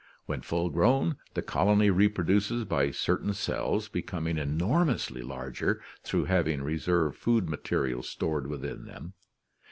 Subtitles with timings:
[0.25, 6.25] When full grown, the colony re produces by certain cells becoming enor mously larger through
[6.25, 9.13] having reserve food 0 material stored within them.